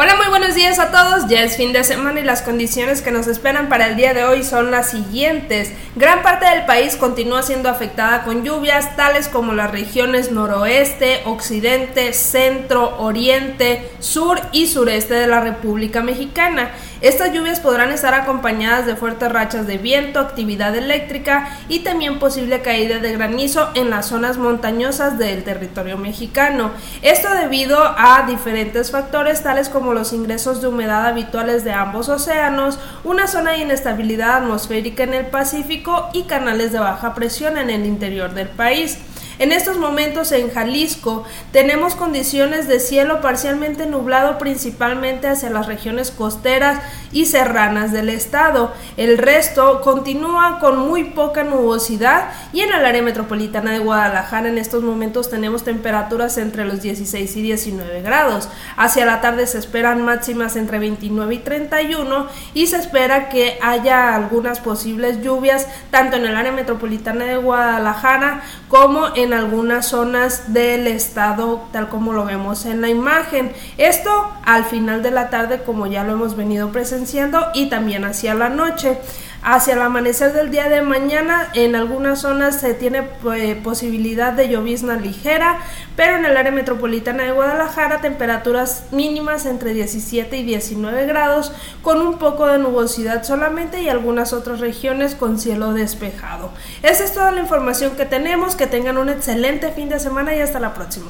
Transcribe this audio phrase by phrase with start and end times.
[0.00, 1.26] Hola, muy buenos días a todos.
[1.26, 4.22] Ya es fin de semana y las condiciones que nos esperan para el día de
[4.22, 5.72] hoy son las siguientes.
[5.96, 12.12] Gran parte del país continúa siendo afectada con lluvias tales como las regiones noroeste, occidente,
[12.12, 16.70] centro, oriente, sur y sureste de la República Mexicana.
[17.00, 22.60] Estas lluvias podrán estar acompañadas de fuertes rachas de viento, actividad eléctrica y también posible
[22.60, 26.70] caída de granizo en las zonas montañosas del territorio mexicano.
[27.02, 32.78] Esto debido a diferentes factores tales como los ingresos de humedad habituales de ambos océanos,
[33.04, 37.86] una zona de inestabilidad atmosférica en el Pacífico y canales de baja presión en el
[37.86, 38.98] interior del país.
[39.38, 46.10] En estos momentos en Jalisco tenemos condiciones de cielo parcialmente nublado principalmente hacia las regiones
[46.10, 46.80] costeras
[47.12, 48.72] y serranas del estado.
[48.96, 54.58] El resto continúa con muy poca nubosidad y en el área metropolitana de Guadalajara en
[54.58, 58.48] estos momentos tenemos temperaturas entre los 16 y 19 grados.
[58.76, 64.16] Hacia la tarde se esperan máximas entre 29 y 31 y se espera que haya
[64.16, 70.86] algunas posibles lluvias tanto en el área metropolitana de Guadalajara como en algunas zonas del
[70.86, 73.52] estado, tal como lo vemos en la imagen.
[73.76, 78.34] Esto al final de la tarde, como ya lo hemos venido presenciando, y también hacia
[78.34, 78.98] la noche.
[79.42, 84.48] Hacia el amanecer del día de mañana, en algunas zonas se tiene pues, posibilidad de
[84.48, 85.58] llovizna ligera,
[85.96, 92.00] pero en el área metropolitana de Guadalajara, temperaturas mínimas entre 17 y 19 grados, con
[92.02, 96.50] un poco de nubosidad solamente y algunas otras regiones con cielo despejado.
[96.82, 98.56] Esa es toda la información que tenemos.
[98.56, 101.06] Que tengan un excelente fin de semana y hasta la próxima.